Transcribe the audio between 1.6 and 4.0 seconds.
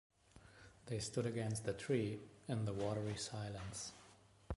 the tree in the watery silence.